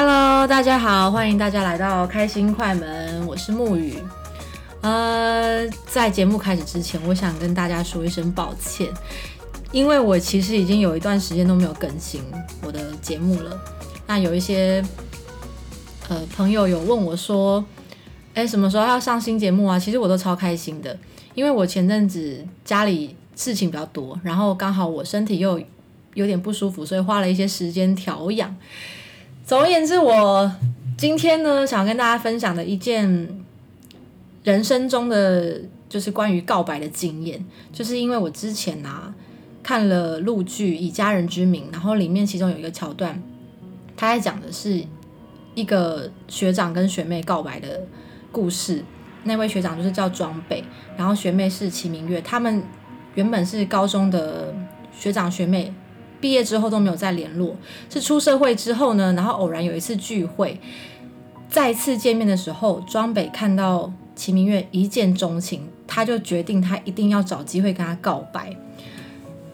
[0.00, 3.94] Hello，大家好，欢迎大家来到开心快门，我是木雨。
[4.80, 8.86] 呃，在节目开始之前，我想跟大家说一声抱歉，
[9.72, 12.22] 因为我其实已经有一段时间都没有更新
[12.62, 13.60] 我的节目了。
[14.06, 14.80] 那有一些
[16.08, 17.64] 呃朋友有问我说，
[18.34, 19.76] 哎，什么时候要上新节目啊？
[19.76, 20.96] 其实我都超开心的，
[21.34, 25.60] 因为我前阵子家里事情比较多，然后刚好我身体又
[26.14, 28.54] 有点不舒服，所以花了一些时间调养。
[29.48, 30.52] 总而言之，我
[30.98, 33.42] 今天呢，想跟大家分享的一件
[34.44, 35.58] 人生中的
[35.88, 39.14] 就是关于告白的经验，就是因为我之前啊
[39.62, 43.22] 看了陆剧《以家人之名》，然后里面其中有一个桥段，
[43.96, 44.84] 他在讲的是
[45.54, 47.86] 一个学长跟学妹告白的
[48.30, 48.84] 故事。
[49.24, 50.62] 那位学长就是叫庄北，
[50.94, 52.62] 然后学妹是齐明月，他们
[53.14, 54.54] 原本是高中的
[54.92, 55.72] 学长学妹。
[56.20, 57.54] 毕业之后都没有再联络，
[57.88, 60.60] 是出社会之后呢，然后偶然有一次聚会，
[61.48, 68.56] 再次见面的时候，庄北看到齐明月一见钟情，他就决定他一定要找机会跟他告白。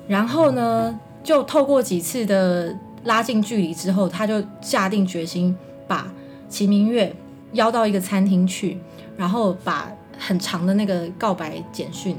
[0.09, 6.13] 然后呢，就透过几次的拉近距离之后，他就下定决心把
[6.49, 7.15] 齐明月
[7.53, 8.79] 邀到一个餐厅去，
[9.17, 12.17] 然后把很长的那个告白简讯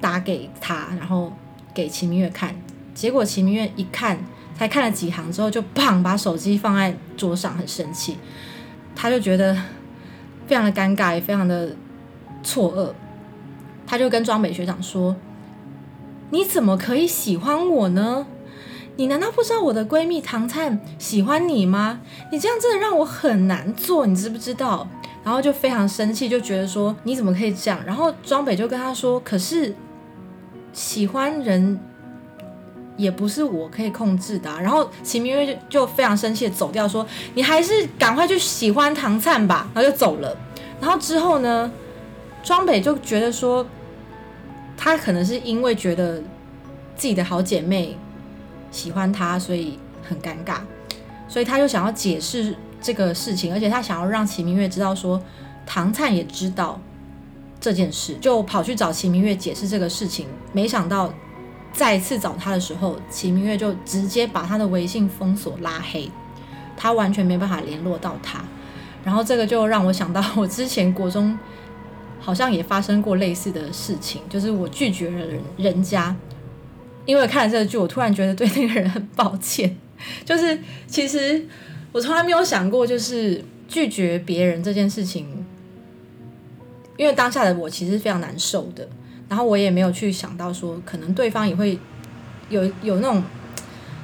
[0.00, 1.32] 打给他，然后
[1.74, 2.54] 给齐明月看。
[2.94, 4.18] 结果齐明月一看，
[4.56, 8.16] 才看了几行之后，就砰把手机放在桌上，很生气。
[8.94, 9.56] 他就觉得
[10.46, 11.74] 非常的尴尬，也非常的
[12.42, 12.92] 错愕。
[13.86, 15.16] 他就跟庄北学长说
[16.30, 18.26] ：“你怎么可以喜欢我呢？
[18.96, 22.00] 你难道不知道我的闺蜜唐灿喜欢你吗？
[22.30, 24.86] 你这样真的让我很难做，你知不知道？”
[25.24, 29.74] 然后就非常生气，就觉得说：“你怎么可以这样？”然后庄北就跟他说：“可是
[30.72, 31.80] 喜欢人。”
[33.00, 40.36] 也不是我可以控制的，然后秦明月就就非常生气的走掉，说你还是赶快去喜欢唐灿吧，然后就走了。
[40.78, 41.72] 然后之后呢，
[42.42, 43.66] 庄北就觉得说，
[44.76, 46.18] 他可能是因为觉得
[46.94, 47.96] 自己的好姐妹
[48.70, 50.58] 喜欢他，所以很尴尬，
[51.26, 55.20] 所以他就想要解释这个事情，而且他想要让秦明月知道说，
[55.64, 56.78] 唐灿也知道
[57.58, 61.10] 这件事，就跑去找秦明月解释这个事情，没想到。
[61.72, 66.10] 再次找他的时候，齐明月就直接把他的微信封锁拉黑，
[66.76, 68.44] 他完全没办法联络到他。
[69.04, 71.38] 然后这个就让我想到，我之前国中
[72.20, 76.14] 好像也发生过类似的事情，就是我拒绝了人人家，
[77.06, 79.76] 因为看了这个剧，我突然觉得对那个人很抱歉。
[80.24, 81.46] 就是其实
[81.92, 85.46] 我从来没有想过，就是拒绝别人这件事情，
[86.96, 88.86] 因为当下的我其实非常难受的。
[89.30, 91.78] 然后我也没有去想到说，可能对方也会
[92.48, 93.22] 有有那种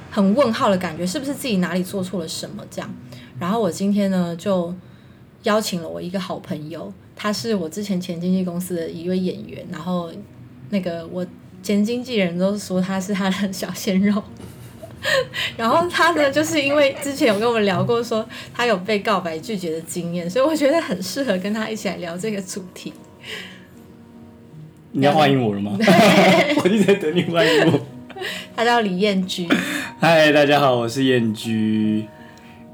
[0.09, 2.95] 很问号的感觉，是不是自己哪里做错了什么这样？
[3.37, 4.73] 然后我今天呢，就
[5.43, 10.09] 邀请了我一个好朋友，他是我之前前经纪公司的一位演员，然后
[10.69, 11.27] 那个我
[11.61, 14.23] 前经纪人都说他是他的小鲜肉，
[15.57, 22.93] 然后他呢，就是因为之前有跟我们聊过，说他有被告白拒绝的经验，所以我觉得很适合跟他一起来聊这个主题。
[24.93, 25.77] 你要欢迎我了吗？
[26.63, 27.79] 我一直在等你欢迎我。
[28.55, 29.47] 他叫李燕居。
[29.99, 32.05] 嗨，大家好，我是燕居。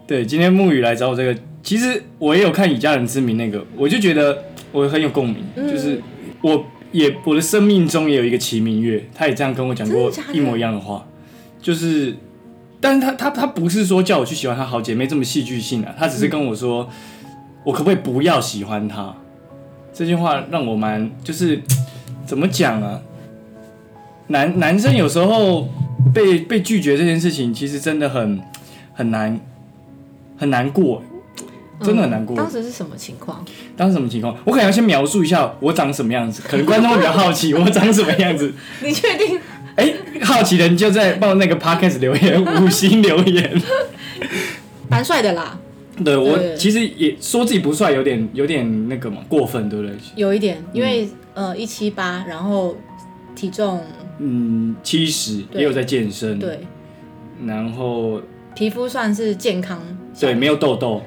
[0.07, 5.44] 对，今天沐雨来找我这个，其实我也有看《以家人之名》那个，我就觉得我很有共鸣。
[5.56, 6.02] 就是
[6.41, 11.06] 我也我的生命中也有一个齐明月，他也这样跟我讲过一模一样的话。
[11.62, 12.16] 就是，
[12.79, 16.88] 但是他他他不是说叫我去喜欢他好姐妹这么戏剧性啊，他只是跟我说，
[17.66, 19.16] 我可不可以不要喜欢他？
[19.94, 21.59] 这句话让我蛮就是。
[22.25, 23.01] 怎么讲啊？
[24.28, 25.67] 男男生有时候
[26.13, 28.41] 被被拒绝这件事情，其实真的很
[28.94, 29.39] 很难
[30.38, 31.03] 很难过，
[31.81, 32.35] 真的很难过。
[32.35, 33.44] 当时是什么情况？
[33.75, 34.35] 当时什么情况？
[34.45, 38.53] 我可能要先描述一下我长什么样子，可能观众会比较好奇 我长什么样子。
[38.81, 39.37] 你确定？
[39.75, 43.61] 哎，好奇的人就在报那个 podcast 留言，五星留言。
[44.90, 45.59] 蛮帅的啦。
[46.03, 49.96] 对我其实也说自己不帅，有点有点那个嘛，过分，对不对？
[50.16, 51.09] 有一点，因为。
[51.34, 52.76] 呃，一七八，然后
[53.35, 53.84] 体重
[54.20, 56.59] 嗯七十，也有在健身，对，
[57.46, 58.22] 然后
[58.56, 59.82] 皮肤算是健康，
[60.20, 61.02] 对，没有痘痘，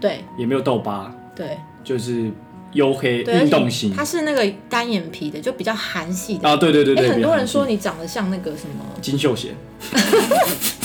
[0.00, 2.30] 对，也没有痘疤，对，就是
[2.72, 6.48] 黝黑运动型，它是那个单眼皮的，就比较韩系的。
[6.48, 9.54] 啊，对对对对，很多人说你长得像那个什么金秀贤。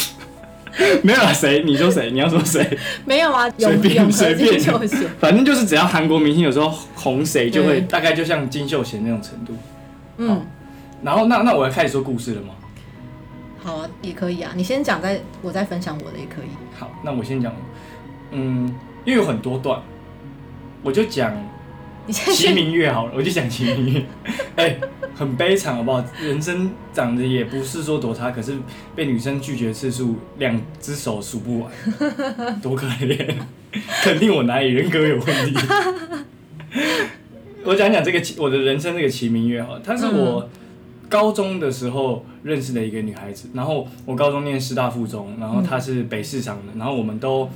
[1.03, 1.63] 没有啊，谁？
[1.65, 2.09] 你说谁？
[2.11, 2.77] 你要说谁？
[3.05, 4.59] 没有啊，随便随便
[5.19, 9.55] 反正就是只要韩国明星有时候红谁，就会大概就像金秀贤那种程度。
[10.17, 10.45] 嗯，
[11.03, 12.53] 然后那那我要开始说故事了吗？
[13.63, 14.51] 好啊，也可以啊。
[14.55, 16.49] 你先讲，再我再分享我的也可以。
[16.77, 17.53] 好，那我先讲。
[18.31, 18.67] 嗯，
[19.05, 19.79] 因为有很多段，
[20.81, 21.37] 我就讲齐
[22.05, 24.05] 你现在是明月好了，我就想齐明月。
[24.55, 24.77] 哎、
[25.15, 26.03] 很悲惨好不好？
[26.21, 28.57] 人生长得也不是说多差，可是
[28.95, 31.71] 被女生拒绝次数两只手数不完，
[32.61, 33.35] 多可怜！
[34.03, 35.55] 肯定我哪里人格有问题。
[37.65, 40.49] 我讲讲这个我的人生这个齐明月哈，她是我
[41.07, 47.49] 高中的时候认识的一个女孩子，然后我高中念师大附中，然后她是北市场的，然后我们都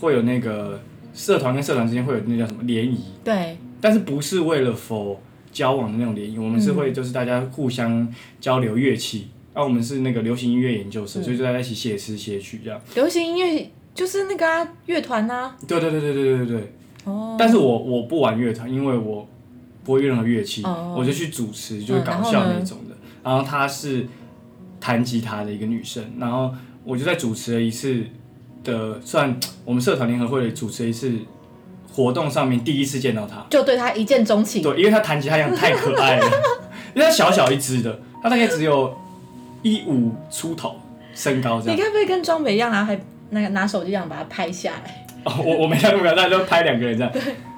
[0.00, 0.80] 会有那个
[1.12, 5.20] 社团跟社团之间会有那叫什么联谊，对，但是不是为了否
[5.52, 8.08] 交往的那种联谊，我们是会就是大家互相
[8.40, 9.28] 交流乐器。
[9.52, 12.80] 啊，我们是那个流行音乐研究生，所以就大家一起写诗写曲这样。
[12.94, 15.54] 流行音乐就是那个啊乐团呐。
[15.68, 16.72] 对对对对对对对。
[17.04, 17.36] 哦。
[17.38, 19.28] 但是我我不玩乐团，因为我
[19.84, 22.96] 不会任何乐器，哦我就去主持，就是嗯搞笑那种的。
[23.22, 24.06] 然后她是
[24.80, 26.50] 弹吉他的一个女生，然后
[26.82, 28.02] 我就在主持了一次
[28.64, 31.12] 的，算我们社团联合会的主持一次
[31.92, 33.44] 活动上面第一次见到他。
[33.50, 34.62] 就对他一见钟情。
[34.62, 36.26] 对，因为他弹吉他样太可爱了，
[36.94, 38.96] 因为他小小一只的，他大概只有
[39.62, 40.76] 一五出头
[41.14, 41.76] 身高这样。
[41.76, 43.00] 你该不会跟庄北一样，然后还
[43.30, 45.06] 那个拿手机这样把它拍下来？
[45.24, 47.12] 哦，我我没看过，大家都拍两个人这样。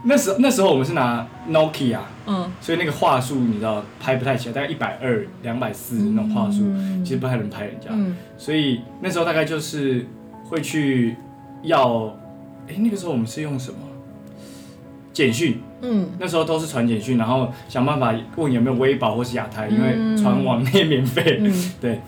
[0.06, 7.86] 那时那时候我们是拿 Nokia，嗯，所以那个话术你知道拍不太起来，大概一百二、两百四那种话术，嗯其实不太能拍人家。
[7.90, 10.04] 嗯，所以那时候大概就是
[10.50, 11.16] 会去
[11.62, 12.14] 要，
[12.68, 13.78] 哎、那个时候我们是用什么？
[15.14, 20.14] 简讯，嗯，那时候都是传简讯，然后想办法问有没有微保或是亚太，因为嗯。
[20.16, 22.00] 传网内免费，嗯， 对，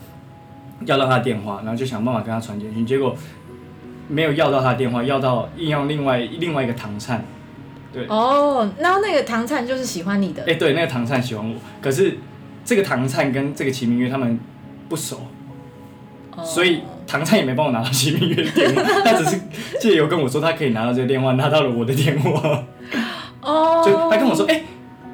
[0.85, 3.15] 要到他的电话，然后就想办法跟他传简讯，结果
[4.09, 7.23] 没有要到他的电话，要到硬要另外另外一个唐灿，
[7.93, 8.05] 对。
[8.07, 10.43] 哦，然后那个唐灿就是喜欢你的。
[10.45, 12.17] 哎、，对，那个唐灿喜欢我，可是
[12.65, 14.37] 这个唐灿跟这个齐明月他们
[14.89, 15.21] 不熟，
[16.37, 19.41] 哦所以唐灿也没帮我拿到齐明月的电话， 他只是
[19.81, 22.63] 借由跟我说他可以拿到这个电话，拿到了我的电话，
[23.41, 24.61] 哦，就他跟我说，哎、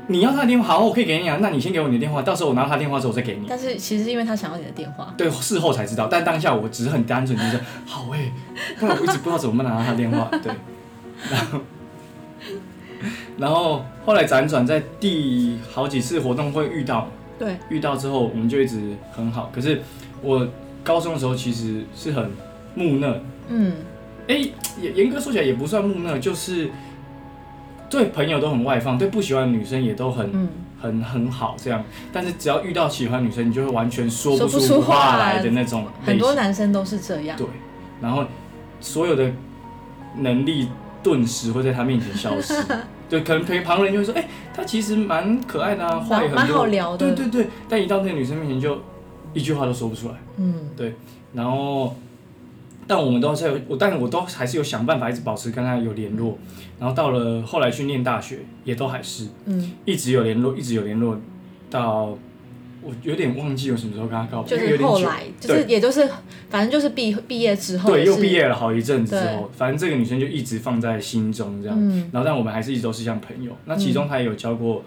[0.07, 3.45] 你要他的电话，好，我可以给你啊，那你先给我你的电话，到时候我拿到他电话之后我再给你。
[3.47, 8.31] 但是其实因为他想要你的电话，对，事后才知道，但当下我只是很单纯，就是好哎、
[8.79, 10.29] 不然我一直不知道怎么拿到他的电话。
[10.41, 10.51] 对，
[11.29, 11.59] 然后
[13.37, 19.49] 然后后来辗转在第好几次活动会遇到，对，遇到之后我们就一直很好。
[19.53, 19.81] 可是
[20.21, 20.47] 我
[20.83, 22.31] 高中的时候其实是很
[22.75, 23.19] 木讷，
[23.49, 23.73] 嗯，
[24.27, 24.35] 哎、
[24.81, 26.69] 严严格说起来也不算木讷，就是
[27.89, 30.49] 对朋友都很外放，对不喜欢的女生也都很、嗯。
[30.83, 31.81] 很很好这样。
[32.11, 36.35] 但是只要遇到喜欢女生，你就会完全说说不出话话来的那种很多。
[36.35, 37.47] 男生都是这样，对，
[38.01, 38.25] 然后
[38.81, 39.31] 所有的
[40.17, 40.67] 能力
[41.01, 42.53] 顿时会在他面前消失。
[43.09, 47.15] 对，可能陪旁人就会说，哎、他其实蛮可爱的啊，话也很蛮多，好聊的。
[47.15, 48.77] 对对对，但一到那个女生面前就
[49.33, 50.15] 一句话都说不出来。
[50.37, 50.93] 嗯对
[51.33, 51.95] 然后，
[52.87, 56.37] 但我们都是有我，但我都还是有想办法一直保持跟他有联络。
[56.79, 61.17] 然后到了后来去念大学，也都还是嗯，一直有联络，一直有联络，
[61.69, 62.17] 到
[62.81, 66.09] 我有点忘记我什么时候跟他告白，就是后来就是也就是
[66.49, 71.77] 反正就是毕毕业之后对，又毕业了好一阵子之后，反正这个女生就一直放在心中这样。
[71.79, 73.55] 嗯然后但我们还是一直都是像朋友。
[73.65, 74.83] 那其中她也有交过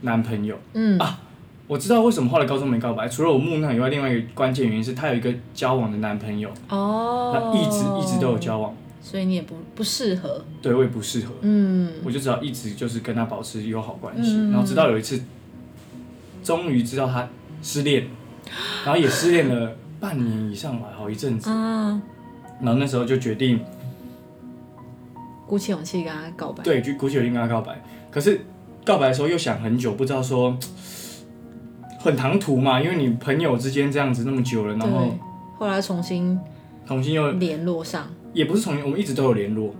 [0.00, 0.58] 男朋友。
[0.72, 1.20] 嗯啊
[1.66, 8.74] 我知道为什么后来高中没告白，除了我木讷以外，另外一个关键原因是她有一个交往的男朋友，哦，那一直一直都有交往。
[9.00, 11.92] 所以你也不不适合，对我也不适合，嗯。
[12.04, 14.50] 我就只好一直就是跟他保持友好关系，嗯。
[14.50, 15.22] 然后直到有一次，
[16.42, 17.28] 终于知道他
[17.62, 18.06] 失恋，
[18.84, 22.00] 然后也失恋了半年以上吧，好一阵子，啊，
[22.60, 23.60] 然后那时候就决定，
[25.46, 28.40] 鼓起勇气跟他告白，对，就鼓起勇气跟他告白，可是
[28.84, 30.56] 告白的时候又想很久，不知道说
[32.04, 35.18] 很唐突嘛，因为你朋友之间这样子那么久了，然后对，
[35.58, 36.38] 后来重新
[36.86, 39.74] 重新又联络上，也不是重新，我们一直都有联络，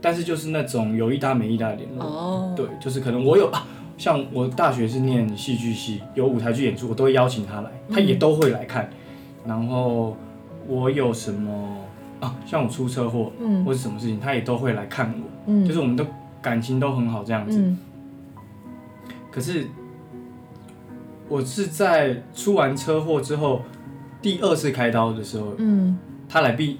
[0.00, 3.66] 但是就是那种有一搭没一搭的联络，哦，对，就是可能我有啊，
[3.98, 8.88] 像我大学是念戏剧系，有舞台剧演出，我都会邀请他来，他也都会来看。
[9.44, 10.16] 然后
[10.68, 11.78] 我有什么
[12.20, 13.64] 啊，像我出车祸嗯。
[13.64, 16.06] 或是什么事情，他也都会来看我，嗯，就是我们都
[16.40, 17.58] 感情都很好这样子。
[17.58, 17.78] 嗯。
[19.30, 19.66] 可是
[21.28, 23.62] 我是在出完车祸之后，
[24.22, 25.98] 第二次开刀的时候，嗯。
[26.28, 26.76] 他来病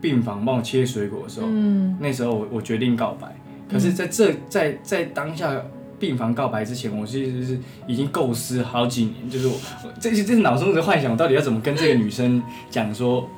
[0.00, 1.96] 病房帮我切水果的时候，嗯。
[2.00, 3.28] 那时候我我决定告白，
[3.70, 5.62] 可是在这在在当下
[5.98, 9.52] 病房告白之前，我其实是已经构思好几年，就是我
[9.84, 13.28] 我这些这是脑中的幻想，我到底要怎么跟这个女生讲说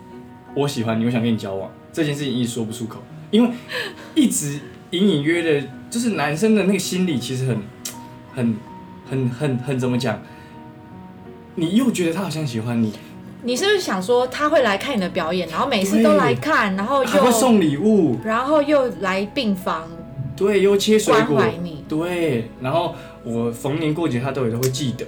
[0.54, 1.68] 我喜欢你，我想跟你交往。
[1.92, 3.52] 这件事情一直说不出口，因为
[4.14, 7.58] 一直隐隐约的，就是男生的那个心理其实很
[8.32, 8.56] 很
[9.10, 10.22] 很很很怎么讲，
[11.54, 12.92] 你又觉得他好像喜欢你，
[13.42, 19.88] 你是不是想说他会来看你的表演，然后每次都来看，然后又送礼物，然后又来病房。
[20.34, 21.36] 对，又切水果。
[21.36, 25.04] 关怀你，对，然后我逢年过节他都也都会记得，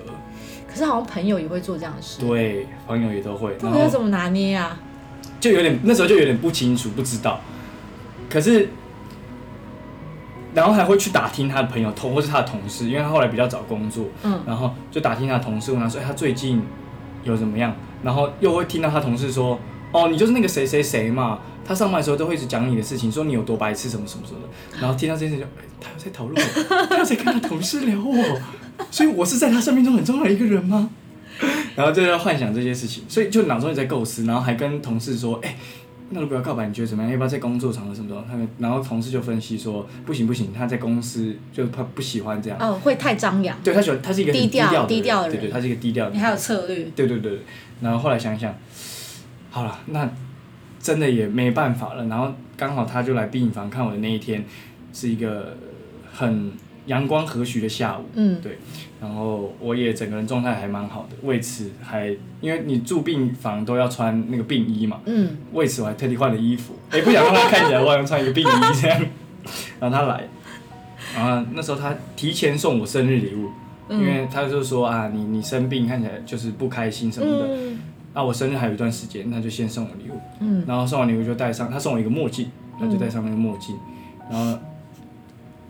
[0.70, 4.78] 可是好像朋友也会做这样的事，对，朋友也都会，这然后个要怎么拿捏啊？
[5.40, 7.40] 就有点那时候就有点不清楚，不知道，
[8.28, 8.68] 可是。
[10.54, 16.62] 然后还会去打听他的朋友同或是他的同事，因为他后来比较找工作，嗯，然后就打听他的同事，问他说：“哎，他最近
[17.24, 19.58] 有怎么样？”然后又会听到他同事说
[19.90, 24.48] ：“哦，你就是那个谁谁谁嘛。”他上班的时候都会一直讲你的事情，说你有多白痴什么什么什么的。
[24.80, 28.40] 然后听到这件事就，哎，他有在讨论我，他有在跟他同事聊我，
[28.90, 30.90] 所以我是在他生命中很重要的一个人吗？
[31.74, 35.56] 然后就在幻想这些事情，所以就脑中也在构思，然后还跟同事说：“哎。”
[36.10, 37.10] 那如果要告白，你觉得怎么样？
[37.10, 38.24] 要不要在工作场合什么的？
[38.30, 42.58] 他们然后同事就分析说，不行不行，他在公司就他不喜欢这样。
[42.60, 43.56] 哦，会太张扬。
[43.64, 46.18] 对他喜欢，他是一个很低调调低调的人对对，他是一个低调的人。
[46.18, 47.40] 你还有策略，对对对，
[47.80, 48.54] 然后后来想想，
[49.50, 50.08] 好了，那
[50.78, 52.06] 真的也没办法了。
[52.06, 54.44] 然后刚好他就来病房看我的那一天，
[54.92, 55.56] 是一个
[56.12, 56.52] 很
[56.86, 58.04] 阳光和煦的下午。
[58.14, 58.58] 嗯，对，
[59.00, 62.08] 然后我也整个人状态还蛮好的，为此还
[62.40, 68.50] 因为你住病房都要穿那个病衣嘛，嗯，为此我还特地换了衣服，也不想让他看起来我好像穿一个病衣
[68.80, 69.00] 这样。
[69.80, 70.28] 然后他来，
[71.14, 73.50] 然后那时候他提前送我生日礼物，
[73.88, 74.00] 嗯。
[74.00, 77.78] 因为他就说啊，你你生病看起来就是不开心什么的，嗯。
[78.16, 82.48] 那、我生日还有一段时间，那就先送我礼物，嗯，然后送完礼物就戴上，他送我一个墨镜，
[82.78, 83.76] 他就戴上那个墨镜，
[84.30, 84.56] 然后，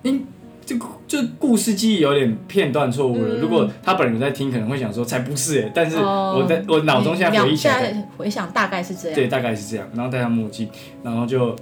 [0.03, 0.23] 因
[0.67, 3.37] 这个这故事记忆有点片段错误了。
[3.37, 9.15] 嗯如果他本人在听，可能会想说才不是哎，但是哦我在我脑中现在回忆起来，现在回想大概是这样。
[9.15, 9.89] 对，大概是这样。
[9.95, 10.69] 然后戴上墨镜，
[11.05, 11.55] 然后就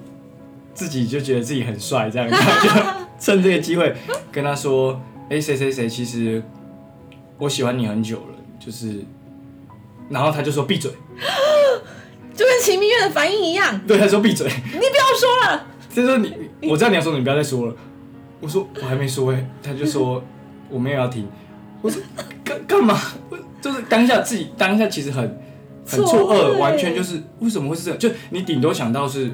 [0.72, 2.70] 自己就觉得自己很帅，这样，然后就
[3.20, 3.94] 趁这个机会
[4.30, 6.42] 跟他说：“哎、谁谁谁，其实
[7.36, 9.04] 我喜欢你很久了。”就是，
[10.08, 10.90] 然后他就说闭嘴，
[12.34, 14.46] 就跟秦明月的反应一样，对，他说闭嘴。
[14.48, 15.66] 你不要说了。
[15.94, 16.32] 他说你，
[16.70, 17.74] 我知道你要说，你不要再说了。
[18.42, 20.22] 我说我还没说哎、他就说
[20.68, 21.26] 我没有要听。
[21.80, 22.02] 我说
[22.44, 22.98] 干干嘛？
[23.30, 25.22] 我就是当下自己当下其实很
[25.86, 27.98] 很错错愕愕，完全就是为什么会是这样？
[27.98, 29.30] 就你顶多想到是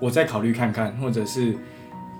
[0.00, 1.54] 我再考虑看看，或者是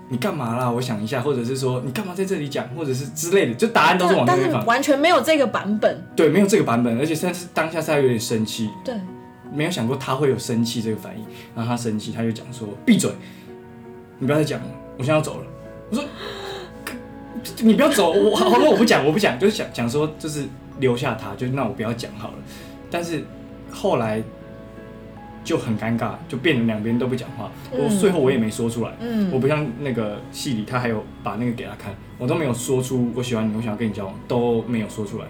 [0.09, 0.69] 你干嘛啦？
[0.69, 4.65] 我想一下，或者是说你干嘛在这里讲，或者是之类的，就答案都是往那边放。
[4.65, 6.03] 完全没有这个版本。
[6.15, 8.93] 对，没有这个版本，而且甚至当下是他有点生气，对，
[9.51, 13.11] 没有想过他会有生气这个反应，然后他生气，他就讲说闭嘴，
[14.19, 14.67] 你不要再讲了，
[14.97, 15.45] 我现在要走了。
[15.89, 16.03] 我说
[17.61, 20.45] 你不要走，我好，了我不讲，我不讲，就是讲讲说就是
[20.79, 22.35] 留下他，就那我不要讲好了。
[22.89, 23.23] 但是
[23.71, 24.21] 后来
[25.43, 27.51] 就很尴尬，就变成两边都不讲话。
[27.71, 35.25] 我嗯最后我也没说出来，嗯，我不像那个戏里他还有把那个给他看，我都没有说出我喜欢你，我想要跟你交往，都没有说出来。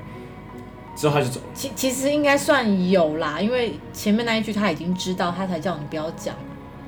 [0.96, 1.48] 之后他就走了。
[1.54, 6.34] 其其实应该算有啦，因为前面那一句他已经知道，他才叫你不要讲，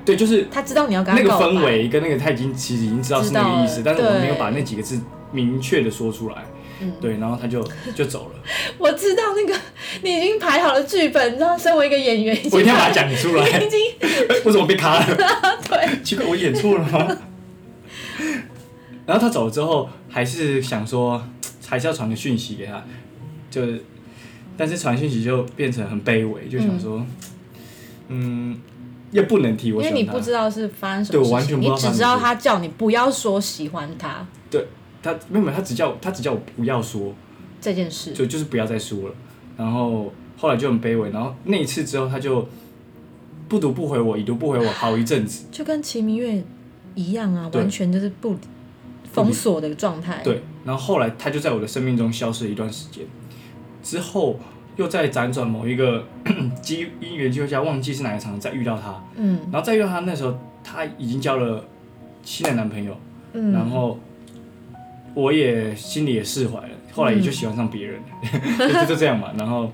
[0.08, 5.00] 对，就是他知道你要那个氛围跟那个他已经其实已经知道是那个意思，但是我没有把那几个字
[5.32, 6.46] 明确的说出来。
[6.80, 8.40] 嗯对，然后他就就走了。
[8.78, 9.60] 我知道那个
[10.04, 13.48] 你已经排好了剧本，你知道，身为一个演员，我一定要把它讲出来。
[13.48, 13.80] 已经
[14.46, 15.18] 为什么被卡了？
[15.68, 17.18] 对，奇怪，我演错了吗？
[19.08, 21.22] 然后他走了之后，还是想说，
[21.66, 22.86] 还是要传个讯息给他，
[23.50, 23.84] 就是，
[24.56, 27.04] 但是传讯息就变成很卑微，就想说，
[28.10, 28.56] 嗯，
[29.12, 30.00] 也不能提我喜欢他。
[30.00, 34.68] 因为你不知道是发生什么事情，对我完全不知道你只知道他叫你不要说喜欢他对
[35.02, 37.14] 他没有没有，他只叫他只叫我不要说，
[37.62, 39.16] 这件事，就就是不要再说了。
[39.56, 42.48] 然后后来就很卑微，然后那一次之后，他就
[43.48, 45.46] 不读不回我，已读不回我好一阵子。
[45.52, 46.44] 就跟齐明月
[46.96, 48.36] 一样啊，完全就是不
[49.12, 50.22] 封锁的状态。
[50.24, 53.06] 对，然后后来他就在我的生命中消失了一段时间，
[53.82, 54.40] 之后
[54.78, 56.06] 又在辗转某一个
[56.62, 59.40] 机因缘机会下，忘记是哪一场合再遇到他，嗯。
[59.52, 61.66] 然后再遇到他那时候，他已经交了
[62.24, 62.96] 新的男朋友，
[63.34, 64.00] 嗯，然后
[65.14, 68.00] 我也心里也释怀了，后来也就喜欢上别人。
[68.02, 69.72] 了， 就就这样嘛，然后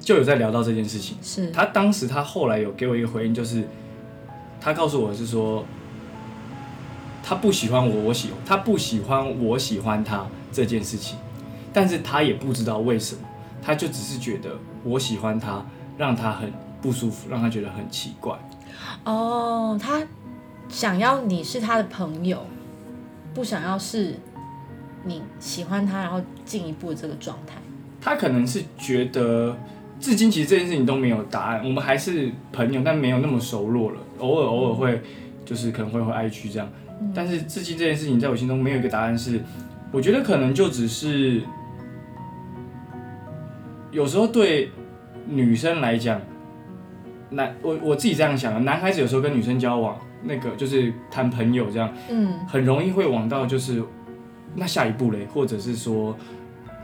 [0.00, 1.16] 就有在聊到这件事情。
[1.22, 1.50] 是。
[1.50, 3.64] 他当时他后来有给我一个回应，就是
[4.60, 5.64] 他告诉我是说，
[7.22, 11.16] 他不喜欢我，我喜他不喜欢我喜欢他这件事情，
[11.72, 13.22] 但是他也不知道为什么，
[13.62, 14.50] 他就只是觉得
[14.84, 15.64] 我喜欢他，
[15.96, 18.38] 让他很不舒服，让他觉得很奇怪。
[19.04, 20.02] 哦，他
[20.68, 22.46] 想要你是他的朋友，
[23.34, 24.14] 不想要是
[25.04, 27.54] 你喜欢他，然后进一步的这个状态。
[28.00, 29.56] 他可能是觉得，
[29.98, 33.98] 至今其实这件事情都没有答案，我们还是朋友，但没有那么熟络了。
[34.18, 35.02] 偶尔偶尔会，
[35.44, 36.68] 就是可能会回 IG 这样，
[37.14, 39.40] 但是至今这件事情在我心中没有一个答案是，
[39.90, 41.42] 我觉得可能就只是
[43.90, 44.70] 有时候对
[45.26, 46.20] 女生来讲，
[47.30, 52.34] 男我我自己这样想啊，男孩子有时候跟女生交往，那个就是谈朋友这样，嗯。
[52.46, 53.82] 很容易会往到就是
[54.54, 56.16] 那下一步嘞，或者是说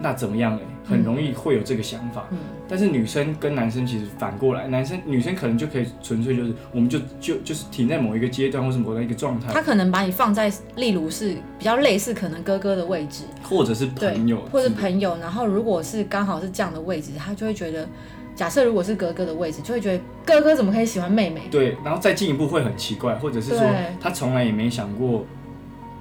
[0.00, 2.26] 那怎么样嘞，很容易会有这个想法。
[2.30, 17.86] 嗯但是女生跟男生其实反过来，男生女生可能就可以纯粹就是，我们就就就是停在某一个阶段或是某一个状态，他可能把你放在，例如是比较类似可能哥哥的位置，或者是朋友，或者朋友，然后如果是刚好是这样的位置，他就会觉得，
[18.34, 21.42] 假设如果是哥哥的位置，就会觉得哥哥怎么可以喜欢妹妹？
[21.50, 23.62] 对，然后再进一步会很奇怪，或者是说
[24.00, 25.26] 他从来也没想过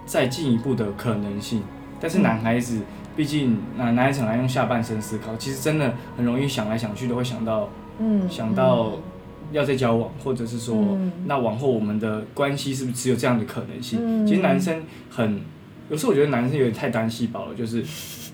[0.05, 1.61] 再进一步的可能性。
[1.99, 2.79] 但是男孩子，
[3.15, 8.93] 毕竟男男孩子很爱用下半身思考，其实真的很容易想来想去都会想到嗯，想到
[9.51, 11.11] 要再交往，或者是说、嗯。
[11.25, 13.99] 那往后我们的关系是不是只有这样的可能性？
[14.01, 14.25] 嗯。
[14.25, 15.41] 其实男生很
[15.89, 17.83] 有时候我觉得男生有点太单细胞了，就是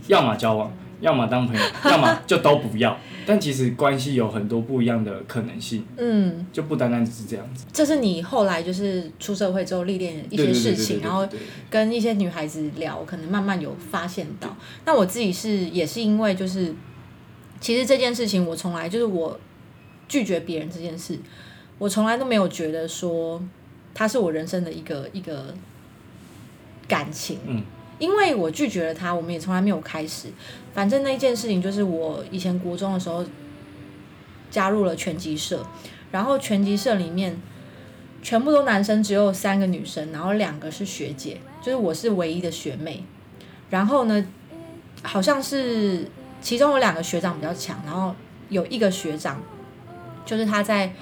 [0.07, 2.97] 要么交往，要么当朋友，要么就都不要。
[3.25, 7.63] 但其实关系有很多不一样的可能性，嗯，就不单单只是这样子。
[7.71, 11.27] 这是你后来就是出社会之后历练一些事情，然后
[11.69, 14.57] 跟一些女孩子聊，可能慢慢有发现到。
[14.85, 16.73] 那我自己是也是因为就是，
[17.61, 19.39] 其实这件事情我从来就是我
[20.07, 21.19] 拒绝别人这件事，
[21.77, 23.39] 我从来都没有觉得说
[23.93, 25.53] 它是我人生的一个一个
[26.87, 27.37] 感情。
[27.45, 27.61] 嗯
[27.99, 30.29] 因为我拒绝了他，我们也从来没有开始。
[30.73, 33.25] 反正那一件事情就是我以前国中的时候
[34.49, 35.65] 加入了拳击社，
[36.11, 37.39] 然后拳击社里面
[38.23, 43.03] 全部都男生，只有三个女生，然后两个是学姐，就是我是唯一的学妹。
[43.69, 44.25] 然后呢，
[45.03, 46.07] 好像是
[46.41, 48.15] 其中有两个学长比较强，然后
[48.47, 49.41] 有一个学长，
[50.25, 50.93] 就是他在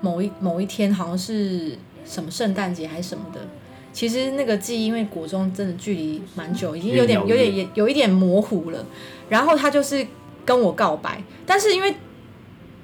[0.00, 3.40] 某一某一天好像是什么圣诞节还是什么的。
[3.92, 8.84] 其实那个记忆，因为国中真的距离蛮久，已经有点有有点也有一点模糊了。
[9.28, 10.06] 然后他就是
[10.44, 11.94] 跟我告白，但是因为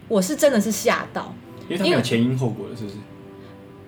[0.09, 1.35] 我是真的是吓到，
[1.69, 2.97] 因为他没有前因后果的，是不是？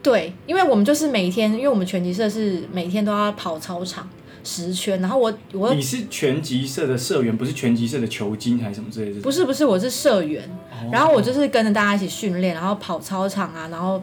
[0.03, 4.09] 对，因为我们就是每天，因为我们拳击社是每天都要跑操场
[4.45, 9.21] 十圈，然后我我你是拳击社的社员，不是拳击社的球精还是什么之类的？
[9.21, 14.01] 不是不是我是社员，哦然后我就是跟着大家一起训练，然后跑操场啊，然后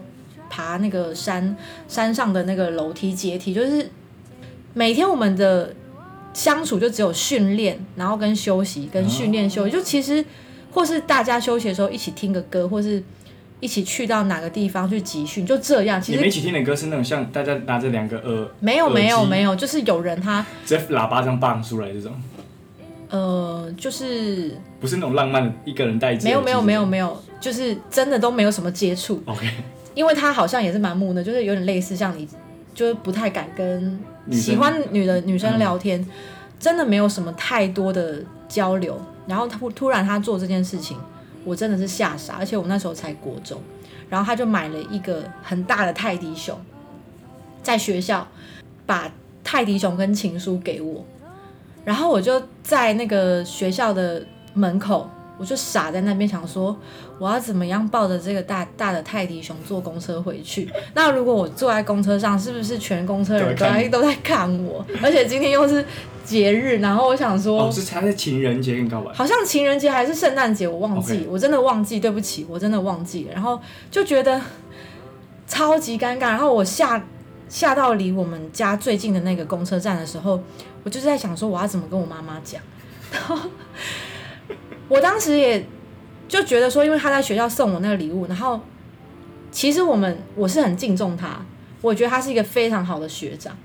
[0.54, 1.56] 爬那个山
[1.88, 3.90] 山上的那个楼梯阶梯，就是
[4.72, 5.74] 每天我们的
[6.32, 10.24] 相处就只有训练，然后跟休息，跟训练休息，就其实
[10.72, 13.02] 或是大家休息的时候一起听个歌，或是
[13.58, 16.00] 一起去到哪个地方去集训，就这样。
[16.00, 22.12] 其实你们一起听的歌是那种像大家拿着两个呃没有没有没有，就是有人他直接喇叭这样放出来这种，
[23.10, 29.20] 呃，就是不是那种浪漫的一个人戴一只耳机没有没有没有没有，就是真的都没有什么接触。
[29.26, 29.48] OK，
[29.94, 32.28] 因为他好像也是蛮木讷，就是有点类似像你，
[32.74, 33.98] 就是不太敢跟
[34.30, 36.04] 喜欢女的女生聊天，
[36.58, 39.00] 真的没有什么太多的交流。
[39.26, 40.98] 然后他突突然他做这件事情，
[41.44, 43.58] 我真的是吓傻，而且我那时候才国中，
[44.10, 46.58] 然后他就买了一个很大的泰迪熊，
[47.62, 48.28] 在学校
[48.84, 49.10] 把
[49.42, 51.02] 泰迪熊跟情书给我，
[51.84, 56.76] 然后我就在那个学校的门口，我就傻在那边想说，
[57.18, 60.68] 我要怎么样抱着这个大大的泰迪熊坐公车回去？
[60.94, 64.84] 那如果我坐在公车上，是不是全公车人都都在都在看我？
[65.02, 65.84] 而且今天又是
[66.24, 73.32] 节日，然后我想说，哦，是他是情人节跟你告白，好像情人节还是圣诞节，我忘记我真的忘记，对不起，我真的忘记了。
[73.32, 74.40] 然后就觉得
[75.46, 77.04] 超级尴尬，然后我下
[77.48, 80.42] 下到离我们家最近的那个公车站的时候，
[80.82, 82.60] 我就是在想说我要怎么跟我妈妈讲。
[83.12, 83.38] 然后
[84.88, 85.64] 我当时也
[86.28, 88.60] 就觉得说，因为他在学校送我那个礼物，然后
[89.50, 91.44] 其实我们我是很敬重他，
[91.80, 93.56] 我觉得他是一个非常好的学长，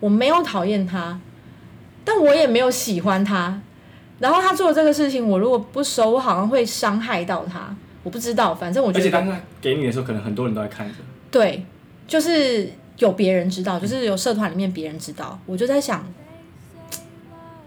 [0.00, 1.18] 我没有讨厌他，
[2.04, 3.60] 但我也没有喜欢他。
[4.18, 7.74] 然后他做的这个事情，我如果不收，我好像会伤害到他。
[8.02, 10.94] 我不知道，反正我觉得给你的时候，可能很多人都在看着，
[11.30, 11.64] 对，
[12.06, 16.04] 就是有别人知道，就是有社团里面别人知道，我就在想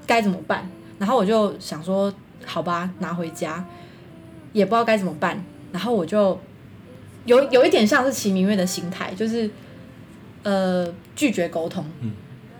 [0.05, 0.69] 该怎么办。
[0.99, 2.13] 然后我就想说，
[2.45, 3.63] 好吧，拿回家，
[4.53, 5.43] 也不知道该怎么办。
[5.71, 6.39] 然后我就
[7.25, 9.49] 有有一点像是齐明月的心态，就是
[10.43, 11.85] 呃拒绝沟通。
[12.01, 12.11] 嗯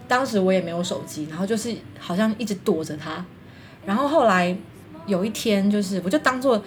[0.05, 3.25] 当时我也没有手机，然后就是好像一直躲着他。
[3.85, 4.55] 然后后来
[5.07, 6.61] 有一天，就是我就当做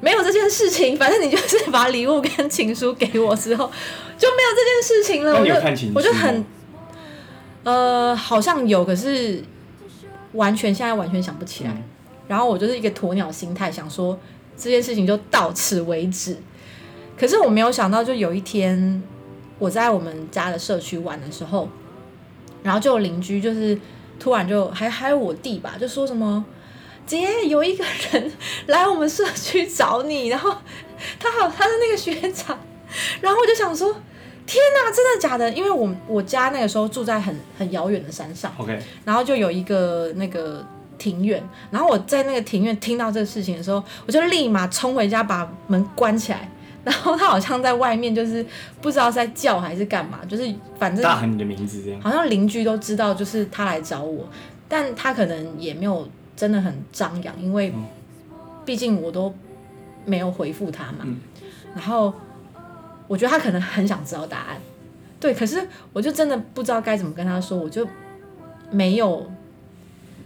[0.00, 3.70] 没有这件事情，反正你就是把礼物跟情书给我之后，
[4.18, 5.32] 就没有这件事情了。
[5.32, 6.44] 那我就我就很
[7.62, 9.42] 呃，好像有，可是
[10.32, 11.70] 完全现在完全想不起来。
[11.70, 11.82] 嗯
[12.28, 14.18] 然后我就是一个鸵鸟心态，想说
[14.56, 16.36] 这件事情就到此为止。
[17.18, 19.02] 可是我没有想到，就有一天
[19.58, 21.68] 我在我们家的社区玩的时候，
[22.62, 23.78] 然后就有邻居就是
[24.18, 26.44] 突然就还还有我弟吧，就说什么
[27.06, 28.32] 姐有一个人
[28.66, 30.52] 来我们社区找你，然后
[31.18, 32.58] 他好他是那个学长，
[33.20, 33.92] 然后我就想说，
[34.46, 35.50] 天哪，真的假的？
[35.50, 40.64] 因为我我家那个时候住在很很遥远的山上，OK，然后就有一个那个
[41.02, 46.48] 庭院，然后我在那个庭院听到这个事情的时候，我就立马冲回家把门关起来。
[46.84, 48.44] 然后他好像在外面，就是
[48.80, 52.00] 不知道是在叫还是干嘛，就是反正大喊你的名字这样。
[52.00, 54.28] 好像邻居都知道，就是他来找我，
[54.68, 57.84] 但他可能也没有真的很张扬，因为嗯
[58.64, 59.32] 毕竟我都
[60.04, 60.98] 没有回复他嘛。
[61.02, 61.18] 嗯
[61.74, 62.12] 然后
[63.08, 64.60] 我觉得他可能很想知道答案，
[65.20, 67.86] 对，可是我就真的不知道该怎么跟他说，我就
[68.70, 69.24] 没有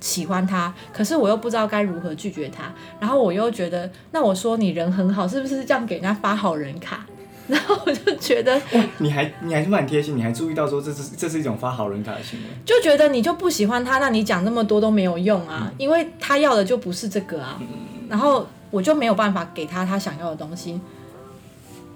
[0.00, 7.06] 喜欢他，可是我又不知道该如何拒绝他，然后我又觉得，那我说你人很好，是不是这样给人家发好人卡？
[7.48, 12.46] 然后我就觉得，哇，你还你还是蛮贴心，你还注意到说这是这是一种发好人卡的行为。
[12.64, 17.60] 就觉得你就不喜欢他，那你讲那么多都没有用啊，因为他要的就不是这个啊。
[18.08, 20.80] 然后我就没有办法给他他想要的东西，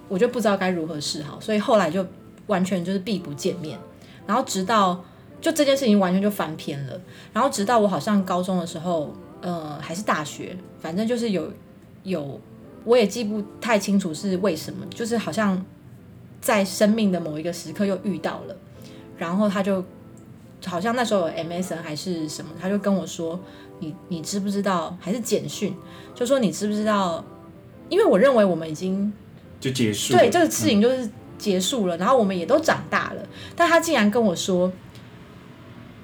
[0.07, 2.05] 我就不知道该如何是好，所以后来就
[2.47, 3.77] 完全就是避不见面。
[4.25, 5.03] 然后直到
[5.41, 7.01] 就这件事情完全就翻篇了，
[7.33, 11.51] 然后直到我好像高中的时候，呃，还是大学，反正就是有
[12.03, 12.39] 有，
[12.85, 15.65] 我也记不太清楚是为什么，就是好像
[16.39, 18.55] 在生命的某一个时刻又遇到了，
[19.17, 19.83] 然后他就
[20.65, 23.39] 好像那时候有 MSN 还是什么，他就跟我说，
[23.79, 25.75] 你你知不知道，还是简讯，
[26.13, 27.25] 就说你知不知道，
[27.89, 29.11] 因为我认为我们已经
[29.59, 30.19] 就结束了。
[30.19, 34.71] 对这个事情就是结束了，然后我们也都长大了，但他竟然跟我说，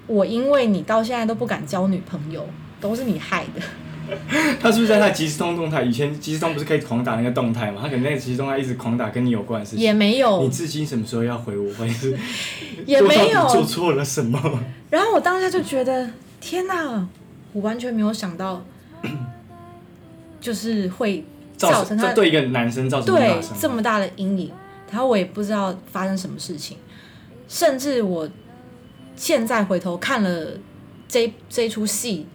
[0.08, 2.44] 我因为你到现在都不敢交女朋友，
[2.80, 3.62] 都是你害的。
[4.58, 5.82] 他是不是在那即时通动态？
[5.82, 7.80] 以前即时通不是可以狂打那个动态吗？
[7.82, 9.84] 他可能那个即时动态一直狂打跟你有关的事情。
[9.84, 11.70] 也没有你，至今什么时候要回我？
[11.74, 12.16] 或者是
[12.86, 13.64] 也没有做有。
[13.66, 14.40] 错了什么？
[14.88, 16.08] 然后我当下就觉得，
[16.40, 17.06] 天哪，
[17.52, 18.64] 我完全没有想到，
[20.40, 21.22] 就是会
[21.58, 24.50] 造造成他这对一个男生造成对这么大的阴影，
[24.90, 26.78] 然后我也不知道发生什么事情，
[27.46, 28.26] 甚至我
[29.18, 30.52] 现在回头看了
[31.08, 32.26] 这这出戏，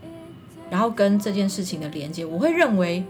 [0.69, 3.03] 然后跟这件事情的连接，我会认为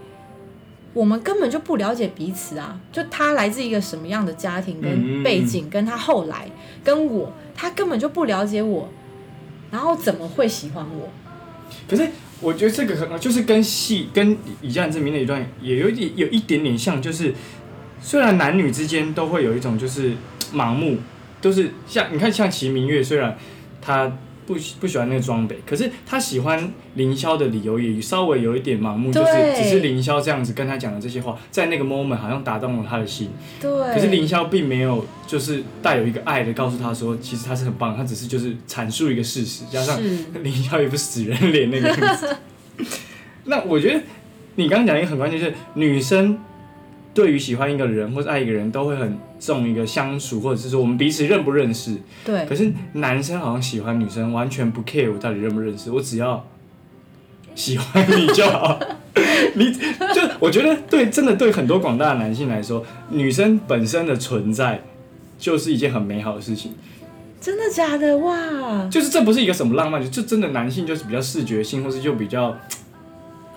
[0.92, 2.80] 我们根本就不了解彼此啊！
[2.92, 6.48] 就他来自一个什么样的家庭跟嗯背景，跟他后来
[6.84, 8.88] 跟我，他根本就不了解我，
[9.72, 11.10] 然后怎么会喜欢我？
[11.88, 12.08] 可是
[12.40, 17.34] 我觉得这个可能就是跟戏跟以家人之名那一段也有一点有一点点像，就是
[18.00, 20.12] 虽然男女之间都会有一种就是
[20.52, 20.98] 盲目，
[21.40, 23.36] 都是像你看像齐明月，虽然
[23.84, 24.10] 他
[24.46, 40.24] 不喜不喜欢那个装备，可是他喜欢凌霄的理由也稍微有一点盲目，就是只是凌霄这样子跟他讲的这些话，在那个 moment 好像打动了他的心，对，可是凌霄并没有就是带有一个爱的告诉他说，其实他是很棒，他只是就是阐述一个事实，加上是。
[40.42, 42.36] 凌霄也不死人脸那个样子。
[43.44, 44.02] 那我觉得
[44.56, 46.38] 你刚刚讲一个很关键，就是女生
[47.14, 51.96] 对于喜欢一个人或者爱一个人，都会很重一个相处，或者是说我们彼此认不认识。
[52.24, 56.46] 对可是男生好像喜欢女生，完全不 care 我到底认不认识，我只要
[57.54, 58.80] 喜欢你就好。
[59.56, 64.82] 你就我觉得对，真的对很多广大的男性来说，女生本身的存在
[65.38, 66.72] 就是一件很美好的事情。
[67.40, 68.88] 真的假的哇？
[68.88, 72.56] 就是这不是一个什么浪漫，就真的男性就是比较视觉性，或是就比较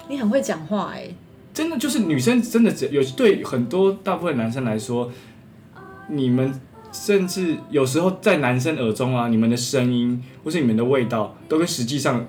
[0.10, 1.08] 你很会讲话哎、
[1.54, 5.12] 真的就是女生真的只有对很多大部分男生来说，
[6.10, 6.54] 你们
[6.91, 12.26] 甚至有时候在男生耳中啊，你们的声音或是你们的味道都跟实际上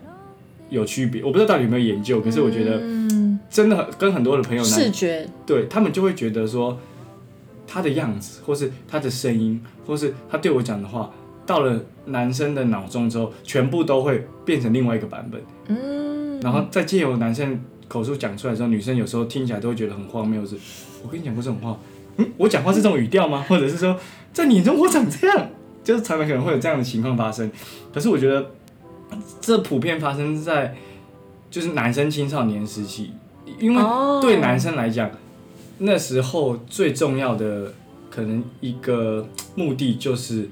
[0.69, 1.23] 有区别。
[1.23, 6.79] 我不知道到底有没有研究，可是我觉得嗯，真的很跟很多的朋友男视觉对他们就会觉得说
[7.67, 11.11] 他的样子，或是他的声音，或是他对我讲的话，
[11.47, 15.41] 到了男生的脑中之后，全部都会变成另外一个版本。
[15.69, 20.57] 嗯，然后再借由男生口述讲出来之后，女生有时候听起来都会觉得很荒谬，是
[21.03, 21.79] 我跟你讲过这种话，
[22.19, 23.45] 嗯，我讲话是这种语调吗？
[23.49, 23.99] 或者是说，
[24.33, 25.49] 在你眼中我长这样，
[25.83, 27.51] 就是常常可能会有这样的情况发生。
[27.93, 28.51] 可是我觉得
[29.41, 30.77] 这普遍发生在
[31.51, 33.13] 就是男生青少年时期，
[33.59, 35.11] 因为哦对男生来讲，
[35.79, 37.73] 那时候最重要的
[38.11, 40.51] 可能一个目的就是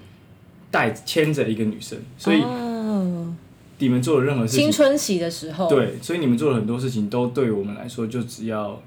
[0.71, 3.35] 带牵着一个女生，所以哦
[3.79, 4.73] 你们做的任何事情青。
[4.73, 8.81] 春期的时候，，对，所以你们做了很多事情，都对我们来说就只要，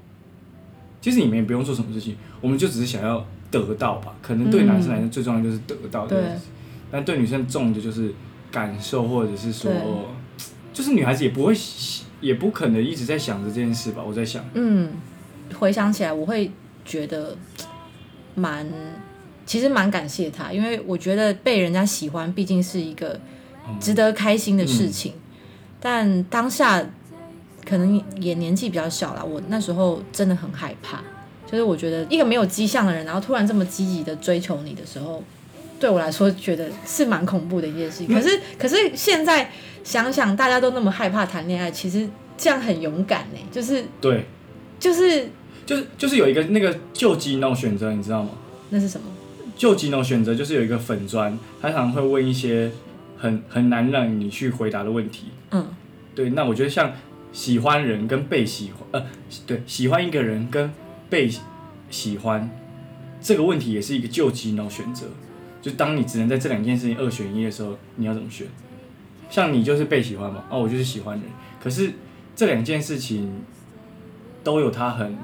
[1.00, 4.14] 其实你们也不用做什么事情，我们就只是想要得到吧。
[4.20, 6.52] 可能对男生来说最重要就是得到这件事情，
[6.90, 8.12] 但对女生重的就是
[8.50, 9.70] 感受，或者是说，
[10.72, 11.54] 就是女孩子也不会，
[12.20, 14.02] 也不可能一直在想着这件事吧。
[14.06, 14.90] 我在想，嗯，
[15.58, 16.50] 回想起来我会
[16.84, 17.36] 觉得
[18.34, 18.66] 蛮，
[19.46, 23.18] 其实蛮感谢他，因为我觉得被人家喜欢毕竟是一个
[23.68, 25.14] 嗯值得开心的事情，
[25.80, 26.84] 但当下
[27.70, 31.00] 可能也年纪比较小啦，我那时候真的很害怕，
[31.46, 35.22] 就是我觉得一个没有迹象的人，然后突然这么积极的追求你的时候，
[35.78, 38.08] 对我来说觉得是蛮恐怖的一件事情。
[38.12, 39.52] 可是可是现在
[39.84, 44.24] 想想，大家都那么害怕谈恋爱，其实这样很勇敢呢，就是对，
[44.80, 45.28] 就是
[45.64, 48.30] 就是就是有一个那个救急那种选择，你知道吗？
[48.70, 49.06] 那是什么？
[49.56, 52.70] 救急那种选择就是有一个粉砖，他常常会问一些
[53.16, 55.26] 很很难让你去回答的问题。
[55.50, 55.66] 嗯，
[56.14, 56.92] 对，那我觉得像
[57.32, 59.06] 喜欢人跟被喜欢，呃，
[59.46, 60.72] 对，喜欢一个人跟
[61.08, 61.30] 被
[61.88, 62.50] 喜欢
[63.20, 65.06] 这个问题也是一个救急脑选择。
[65.62, 68.46] 就当你只能在这两件事情二选一的时候，你要怎么选？
[69.28, 71.24] 像你就是被喜欢嘛，哦，我就是喜欢人。
[71.62, 71.92] 可是
[72.34, 73.42] 这两件事情
[74.42, 75.16] 都有它很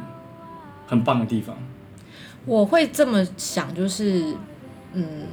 [0.87, 1.57] 很棒的地方。
[2.45, 4.37] 我会这么想，就是
[4.93, 5.27] 嗯，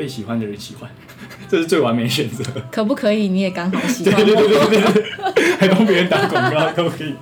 [0.00, 0.90] 被喜欢的人喜欢，
[1.46, 2.42] 这是最完美的选择。
[2.72, 4.80] 可不可以你也刚好喜对欢对对对？
[4.80, 4.92] 对
[5.34, 7.14] 对，还帮别人打广告都可以。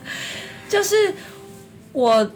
[0.66, 0.94] 就是
[1.92, 2.30] 我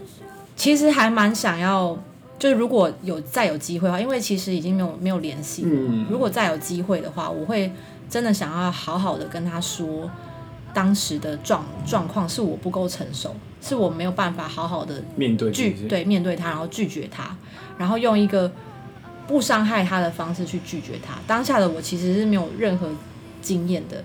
[0.54, 1.98] 其实还蛮想要，
[2.38, 5.70] 就是如果有再有机会的话，因为其实已经没有没有联系了。
[5.72, 7.72] 嗯如果再有机会的话，我会
[8.10, 10.10] 真的想要好好的跟他说，
[10.74, 17.34] 当时的状状况是我不够成熟，是我没有办法好好的面对拒对面对他，然后拒绝他，
[17.78, 18.52] 然后用一个
[19.30, 21.14] 不伤害他的方式去拒绝他。
[21.24, 22.90] 当下的我其实是没有任何
[23.40, 24.02] 经验的，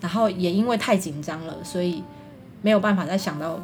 [0.00, 2.04] 然后也因为太紧张了，所以
[2.62, 3.60] 没有办法再想到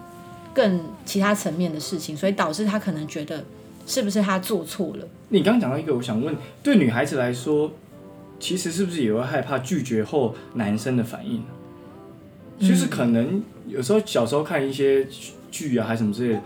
[0.53, 3.45] 更其他层面的事情，所以导致他可能觉得
[3.87, 5.07] 是不是他做错了。
[5.29, 7.71] 你刚刚讲到一个，我想问，对女孩子来说，
[8.41, 11.45] 其实是不是也会害怕拒绝后男生的反应？
[12.59, 15.07] 就是可能有时候小时候看一些
[15.51, 16.41] 剧啊，还是什么之类的，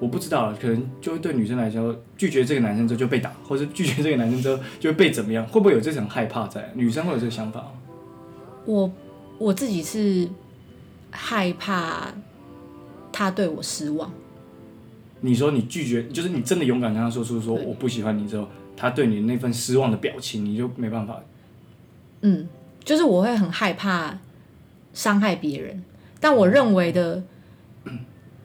[0.00, 5.46] 我不知道，可能就会对女生来说，拒绝这个男生之后就被打，或者拒绝这个男生之后就会被怎么样？
[5.46, 6.72] 会不会有这种害怕在？
[6.74, 7.68] 女生会有这个想法吗？
[8.66, 8.90] 我
[9.38, 10.28] 我自己是
[11.10, 12.12] 害怕
[13.12, 14.10] 他对我失望。
[15.20, 21.22] 你说你拒绝，就是你真的勇敢跟他说出说我不喜欢你之后，他对你那份失望的表情，你就没办法。
[22.22, 22.48] 嗯，
[22.82, 24.18] 就是我会很害怕
[24.92, 25.82] 伤害别人，
[26.20, 27.22] 但我认为的，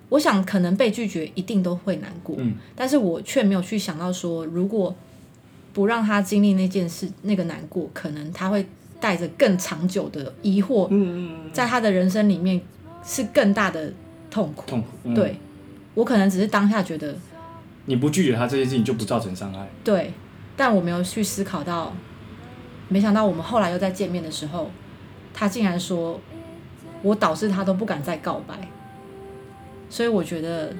[0.09, 4.93] 我想可能被拒绝一定都会难过，嗯但是我却没有去想到说，如果
[5.71, 8.65] 不让他经历那件事，那个难过，可能他会
[8.99, 10.89] 带着更长久的疑惑，
[11.53, 12.59] 在他的人生里面
[13.03, 13.93] 是更大的
[14.31, 14.63] 痛苦。
[14.67, 14.87] 痛苦。
[15.03, 15.37] 嗯、对，
[15.93, 17.15] 我可能只是当下觉得
[17.85, 19.69] 你不拒绝他这件事情就不造成伤害。
[19.83, 20.11] 对，
[20.57, 21.93] 但我没有去思考到，
[22.87, 24.71] 没想到我们后来又在见面的时候，
[25.33, 26.19] 他竟然说
[27.03, 28.55] 我导致他都不敢再告白，
[29.89, 30.73] 所以我觉得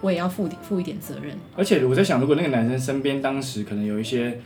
[0.00, 1.36] 我也要负点负一点责任。
[1.56, 4.40] 而且我在想，如果那个男生身边当时可能有一些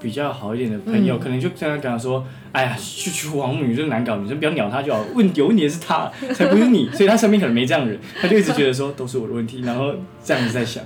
[0.00, 5.02] 比较好一点的朋友，嗯可能就这样跟他说：“哎呀，去去王母女就是难搞，女生不要鸟他就好。
[5.14, 10.84] 问有问题的是他， 才不是你。”所以他身边可能没这样的人，他就一直觉得说都是我的问题，然后这样子在想。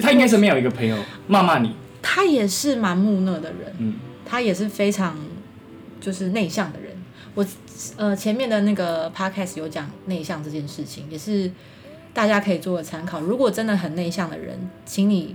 [0.00, 0.96] 他应该身边有一个朋友
[1.28, 5.16] 骂骂你，他也是蛮木讷的人，嗯，他也是非常
[6.00, 6.83] 就是内向的人。
[7.34, 7.44] 我
[7.96, 11.50] 呃前面的那个 podcast 有讲内向这件事情，也是
[12.12, 13.20] 大家可以做个参考。
[13.20, 15.34] 如果真的很内向的人，请你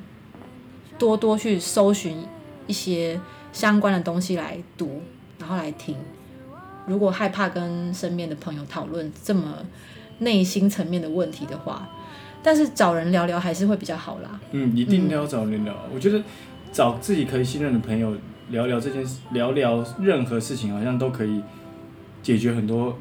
[0.98, 2.24] 多多去搜寻
[2.68, 3.20] 一些
[3.52, 5.02] 相关的东西来读，
[5.38, 5.96] 然后来听。
[6.88, 9.58] 如果害怕跟身边的朋友讨论这么
[10.20, 11.88] 内心层面的问题的话，
[12.42, 14.40] 但是找人聊聊还是会比较好啦。
[14.52, 15.76] 嗯，一定要找人聊。
[15.94, 16.20] 我觉得
[16.72, 18.16] 找自己可以信任的朋友
[18.50, 21.42] 聊聊这件事，聊聊任何事情，好像都可以
[22.22, 22.98] 解决很多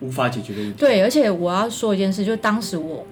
[0.00, 0.78] 无法解决的问题。
[0.78, 3.06] 对，而且我要说一件事，就是当时我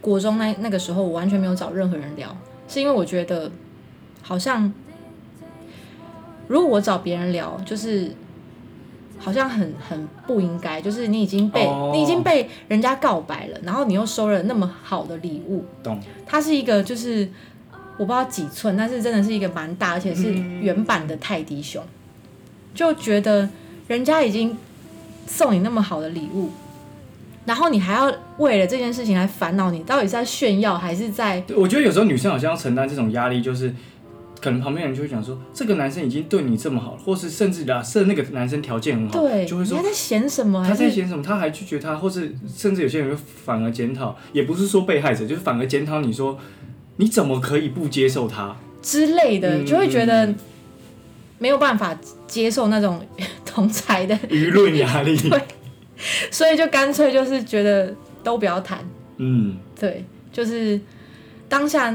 [0.00, 2.36] 国中那那个时候，我完全没有找任何人聊，
[2.68, 3.50] 是因为我觉得
[4.22, 4.72] 好像
[6.48, 8.10] 如果我找别人聊，就是
[9.18, 16.00] 好像很很不应该，就是你已经被、哦你已经被人家告白了，然后你又收了那么好的礼物，懂？
[16.26, 17.28] 它是一个就是
[17.98, 21.82] 我不知道几寸，但是真的是一个蛮大，而且是原版的泰迪熊，
[22.74, 23.48] 就觉得
[23.92, 24.56] 人家已经
[25.26, 26.50] 送你那么好的礼物，
[27.44, 33.74] 然后你还要为了这件事情来烦恼，你到底是在炫耀还是在对我觉得有时候女生好像要承担这种压力，就是
[34.40, 39.44] 可能旁边人就会讲说，这个男生已经对你这么好了，或是甚至假设那个男生条件很好，对？
[39.44, 40.64] 就会说你还在嫌什么？
[40.66, 46.38] 他在嫌什么，他还拒绝他，或是甚至有些人会反而检讨，也不是说被害者，就是反而检讨你说
[46.96, 48.56] 你怎么可以不接受他？
[48.80, 50.34] 之类的，嗯就会觉得
[51.38, 51.96] 没有办法
[52.32, 52.98] 接受那种
[53.44, 55.38] 同才的， 舆论压力，对
[56.30, 58.82] 所以就干脆就是觉得都不要谈。
[59.18, 60.80] 嗯，对，就是
[61.46, 61.94] 当下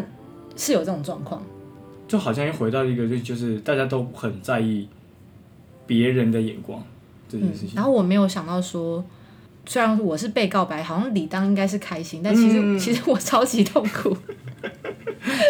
[0.56, 1.44] 是有这种状况。
[2.08, 4.88] 就好像又回到一个就就是大家都很在意
[5.88, 6.82] 别人的眼光
[7.28, 9.04] 这件嗯事情。，然后我没有想到说，
[9.66, 14.16] 虽然我是被告白，好像理当应该是开心，但其实、嗯 其实我超级痛苦。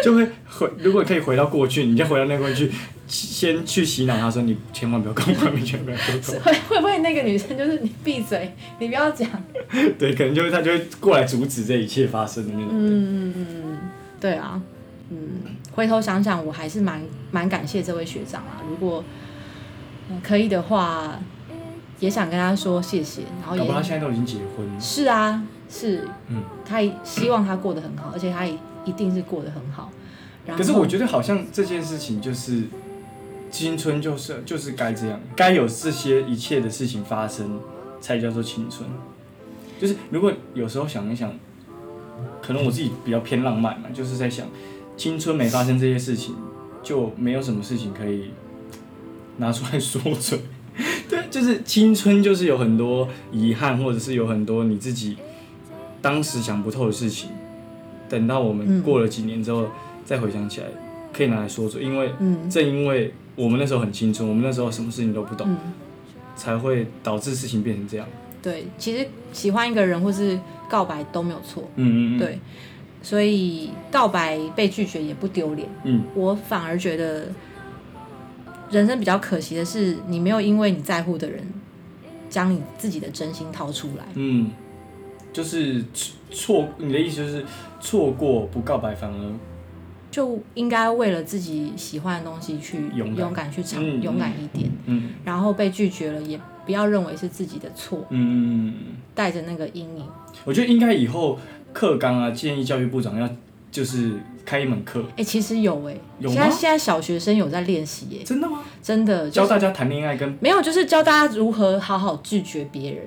[0.02, 2.72] 就会回，如果可以回到过去，你就回到那个过去，
[3.08, 9.28] 先去洗脑他说你千万不要跟外面，千万不要跟我会会不会那个女生就是你闭嘴，你不要讲？
[9.98, 12.68] 对，可能就是他就会过来阻止这一切发生的那种。
[12.70, 13.78] 嗯嗯嗯，
[14.20, 14.60] 对啊，
[15.10, 15.18] 嗯，
[15.72, 18.62] 回头想想，我还是蛮蛮感谢这位学长啊。
[18.68, 19.02] 如果、
[20.10, 21.18] 呃可以的话，
[22.00, 24.80] 也想跟他说谢谢，然后搞不好他现在都已经结婚了。
[24.80, 29.90] 是啊，是，嗯，他也希望他过得很好，而且他也一定是过得很好。
[30.56, 32.62] 可是我觉得好像这件事情就是
[33.50, 37.60] 青春，就是就是该这样，该有这些一切的事情发生，
[38.00, 38.88] 才叫做青春。
[39.80, 41.32] 就是如果有时候想一想，
[42.42, 44.46] 可能我自己比较偏浪漫嘛，就是在想
[44.96, 46.34] 青春没发生这些事情，
[46.82, 48.30] 就没有什么事情可以
[49.36, 50.40] 拿出来说嘴。
[51.08, 55.16] 对，就是青春，就是有很多遗憾，或者是有很多你自己
[56.00, 57.30] 当时想不透的事情，
[58.08, 59.66] 等到我们嗯过了几年之后。
[60.08, 60.66] 再回想起来，
[61.18, 65.58] 可以拿来说嘴，因为嗯正因为我们那时候很青春，我们那时候什么事情都不懂，嗯，
[66.36, 68.06] 才会导致事情变成这样。
[68.40, 70.38] 对，其实喜欢一个人或是
[70.70, 72.38] 告白都没有错，嗯嗯嗯，，对，
[73.02, 75.68] 所以告白被拒绝也不丢脸。
[75.82, 77.26] 嗯我反而觉得，
[78.70, 81.44] 人生比较可惜的是，你没有因为你在乎的人，
[82.30, 84.04] 将你自己的真心掏出来。
[84.14, 84.52] 嗯，
[85.32, 85.84] 就是
[86.30, 87.44] 错，你的意思就是
[87.80, 89.16] 错过不告白，反而
[90.10, 93.32] 就应该为了自己喜欢的东西去勇敢。
[93.32, 94.70] 敢去尝，嗯勇敢一点。
[94.86, 95.10] 嗯。
[95.24, 100.04] 然后被拒绝了，也不要认为是自己的错，嗯嗯嗯嗯，带着那个阴影。
[100.44, 101.38] 我觉得应该以后
[101.72, 103.28] 课纲啊，建议教育部长要
[103.70, 108.60] 就是开一门课，哎、其实有哎、有在现在小学生有在练习耶，真的吗？
[108.82, 113.06] 真的就是教大家谈恋爱跟没有，就是教大家如何好好拒绝别人。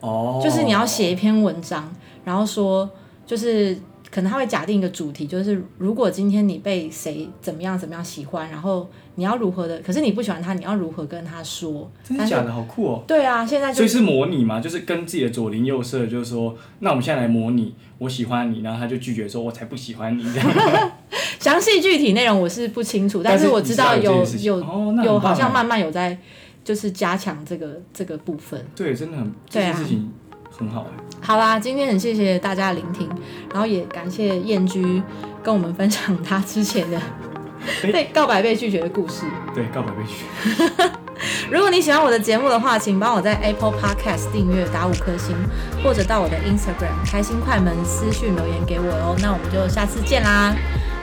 [0.00, 1.92] 哦，就是你要写一篇文章，
[2.24, 2.88] 然后说，
[3.26, 3.78] 就是
[4.10, 11.88] 可能他会假定一个主题，就是如果今天你被谁怎么样怎么样喜欢，然后你要如何的，可是你不喜欢他，你要如何跟他说？
[12.02, 13.04] 真的假的，好酷哦。
[13.06, 20.50] 对啊，现在就所以是模拟嘛，就是跟自己的左邻右舍，就是说，那我们现在来模拟，我喜欢你，然后他就拒绝说，我才不喜欢你这样。
[21.38, 26.18] 详细具体内容我是不清楚，但但是是我知道有有有哦有好像慢慢有在
[26.62, 28.62] 就是加强这个这个部分。
[28.74, 30.12] 对，真的很这件事情
[30.60, 31.02] 很好哎。
[31.20, 33.08] 好啦，今天很谢谢大家的聆听，
[33.52, 35.02] 然后也感谢燕居
[35.42, 36.96] 跟我们分享他之前的
[37.82, 39.24] 哎被告白被拒绝的故事。
[39.54, 40.90] 对，告白被拒。
[41.50, 45.36] 如果你喜欢我的节目的话，请帮我在 Apple Podcast 订阅打五颗星，
[45.84, 49.16] 或者到我的 Instagram 开心快门私讯留言给我哦。
[49.20, 50.56] 那我们就下次见啦！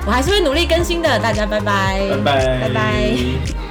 [0.08, 3.67] 我还是会努力更新的，大家拜拜，拜拜，拜拜。